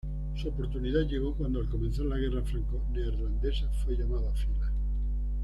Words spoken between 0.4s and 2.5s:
oportunidad llegó cuando al comenzar la guerra